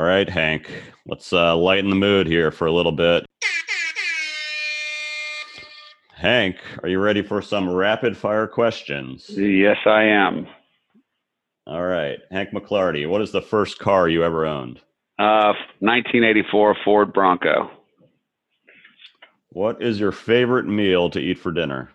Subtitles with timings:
[0.00, 0.72] All right, Hank.
[1.04, 3.26] Let's uh, lighten the mood here for a little bit.
[6.14, 9.28] Hank, are you ready for some rapid fire questions?
[9.28, 10.46] Yes, I am.
[11.66, 12.18] All right.
[12.30, 14.78] Hank McClarty, what is the first car you ever owned?
[15.18, 17.70] Uh, 1984 Ford Bronco.
[19.50, 21.90] What is your favorite meal to eat for dinner?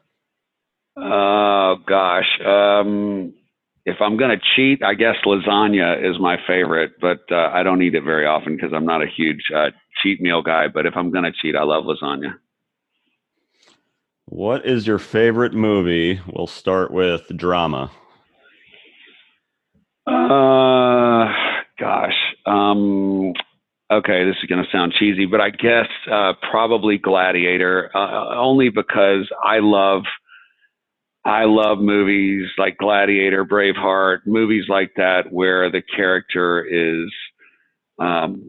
[0.95, 2.39] Oh gosh.
[2.45, 3.33] Um,
[3.85, 7.95] if I'm gonna cheat, I guess lasagna is my favorite, but uh, I don't eat
[7.95, 9.69] it very often because I'm not a huge uh,
[10.01, 10.67] cheat meal guy.
[10.67, 12.35] But if I'm gonna cheat, I love lasagna.
[14.27, 16.19] What is your favorite movie?
[16.27, 17.91] We'll start with drama.
[20.07, 21.31] Uh,
[21.79, 22.15] gosh.
[22.45, 23.33] Um,
[23.91, 28.69] okay, this is going to sound cheesy, but I guess uh, probably Gladiator, uh, only
[28.69, 30.03] because I love.
[31.25, 37.11] I love movies like Gladiator, Braveheart, movies like that where the character is
[37.99, 38.47] um,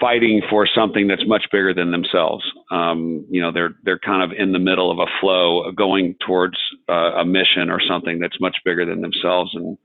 [0.00, 2.44] fighting for something that's much bigger than themselves.
[2.70, 6.56] Um, you know, they're they're kind of in the middle of a flow, going towards
[6.88, 9.76] uh, a mission or something that's much bigger than themselves, and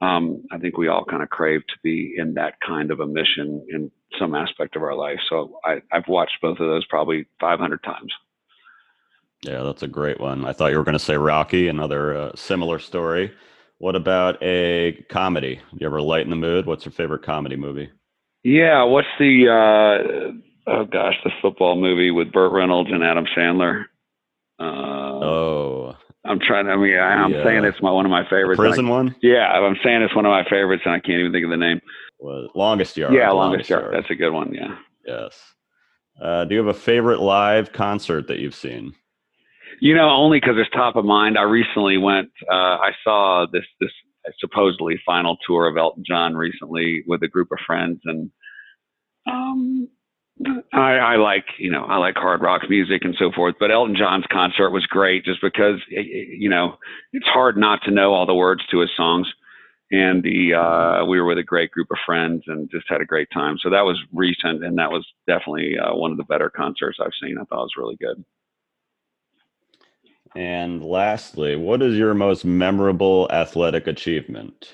[0.00, 3.06] um, I think we all kind of crave to be in that kind of a
[3.06, 5.18] mission in some aspect of our life.
[5.28, 8.12] So I, I've watched both of those probably 500 times.
[9.42, 10.44] Yeah, that's a great one.
[10.44, 13.32] I thought you were going to say Rocky, another uh, similar story.
[13.78, 15.60] What about a comedy?
[15.78, 16.66] You ever lighten the mood?
[16.66, 17.90] What's your favorite comedy movie?
[18.42, 23.84] Yeah, what's the uh, oh gosh, the football movie with Burt Reynolds and Adam Sandler?
[24.58, 26.66] Uh, oh, I'm trying.
[26.68, 28.58] I mean, I, am saying it's my one of my favorites.
[28.58, 29.16] prison I, one?
[29.22, 31.56] Yeah, I'm saying it's one of my favorites, and I can't even think of the
[31.56, 31.80] name.
[32.18, 33.14] Well, longest yard.
[33.14, 33.82] Yeah, longest, longest yard.
[33.82, 33.94] yard.
[33.94, 34.52] That's a good one.
[34.52, 34.76] Yeah.
[35.06, 35.40] Yes.
[36.20, 38.94] Uh, do you have a favorite live concert that you've seen?
[39.80, 41.38] You know, only because it's top of mind.
[41.38, 42.30] I recently went.
[42.50, 43.90] Uh, I saw this this
[44.38, 48.30] supposedly final tour of Elton John recently with a group of friends, and
[49.30, 49.88] um,
[50.72, 53.56] I, I like you know I like hard rock music and so forth.
[53.58, 56.76] But Elton John's concert was great just because you know
[57.12, 59.28] it's hard not to know all the words to his songs.
[59.90, 63.06] And the uh, we were with a great group of friends and just had a
[63.06, 63.56] great time.
[63.62, 67.12] So that was recent, and that was definitely uh, one of the better concerts I've
[67.22, 67.38] seen.
[67.38, 68.22] I thought it was really good.
[70.38, 74.72] And lastly, what is your most memorable athletic achievement?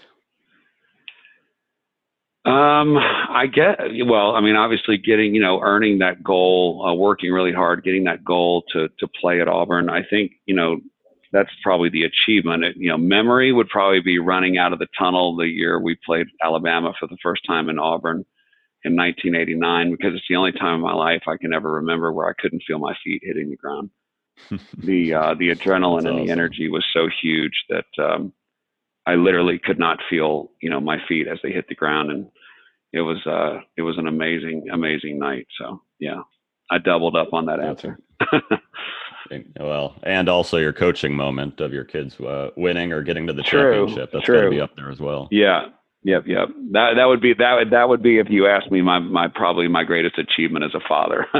[2.45, 4.37] Um, I get well.
[4.37, 8.23] I mean, obviously, getting you know, earning that goal, uh, working really hard, getting that
[8.23, 9.89] goal to to play at Auburn.
[9.89, 10.81] I think you know
[11.33, 12.65] that's probably the achievement.
[12.65, 15.97] It, you know, memory would probably be running out of the tunnel the year we
[16.05, 18.27] played Alabama for the first time in Auburn
[18.85, 22.29] in 1989 because it's the only time in my life I can ever remember where
[22.29, 23.89] I couldn't feel my feet hitting the ground.
[24.79, 26.27] the uh, the adrenaline That's and awesome.
[26.27, 28.33] the energy was so huge that um,
[29.07, 32.27] I literally could not feel you know my feet as they hit the ground, and
[32.93, 35.47] it was uh, it was an amazing amazing night.
[35.59, 36.23] So yeah,
[36.71, 37.99] I doubled up on that answer.
[39.61, 43.43] well, and also your coaching moment of your kids uh, winning or getting to the
[43.43, 44.11] true, championship.
[44.13, 45.29] That's got to be up there as well.
[45.31, 45.69] Yeah,
[46.05, 46.49] Yep, yep.
[46.73, 49.27] That that would be that would that would be if you asked me my my
[49.27, 51.27] probably my greatest achievement as a father.